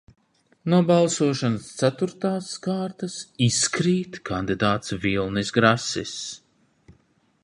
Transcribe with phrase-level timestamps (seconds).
[0.73, 3.17] "No balsošanas ceturtās kārtas
[3.49, 6.15] "izkrīt" kandidāts Vilnis Grasis."